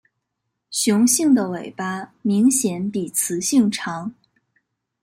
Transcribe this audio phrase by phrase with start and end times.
[0.71, 4.15] 雄性的尾巴明显比雌性长。